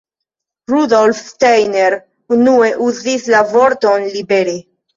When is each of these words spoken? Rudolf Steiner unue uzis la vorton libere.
Rudolf 0.71 1.19
Steiner 1.25 1.97
unue 2.37 2.73
uzis 2.89 3.31
la 3.37 3.45
vorton 3.55 4.13
libere. 4.19 4.61